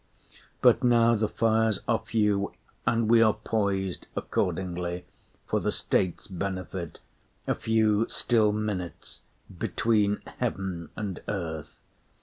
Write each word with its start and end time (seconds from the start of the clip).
But 0.63 0.83
now 0.83 1.13
the 1.13 1.27
fires 1.29 1.79
are 1.87 1.99
few, 2.03 2.53
and 2.87 3.07
we 3.07 3.21
are 3.21 3.35
poised 3.35 4.07
Accordingly, 4.15 5.05
for 5.45 5.59
the 5.59 5.71
state's 5.71 6.25
benefit, 6.25 6.97
A 7.45 7.53
few 7.53 8.07
still 8.09 8.51
minutes 8.51 9.21
between 9.55 10.23
heaven 10.39 10.89
and 10.95 11.21
earth. 11.27 11.77